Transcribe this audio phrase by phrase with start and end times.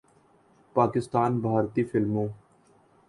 [0.75, 2.27] پاکستان، بھارتی فلموں